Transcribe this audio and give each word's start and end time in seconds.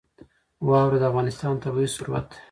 واوره 0.67 0.97
د 0.99 1.03
افغانستان 1.11 1.53
طبعي 1.63 1.87
ثروت 1.95 2.25
دی. 2.31 2.37